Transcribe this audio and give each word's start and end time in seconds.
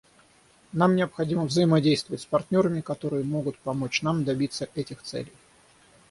Нам 0.73 0.95
необходимо 0.95 1.43
взаимодействовать 1.45 2.23
с 2.23 2.25
партнерами, 2.25 2.81
которые 2.81 3.23
могут 3.23 3.59
помочь 3.59 4.01
нам 4.01 4.23
добиться 4.23 4.67
этих 4.73 5.03
целей. 5.03 5.31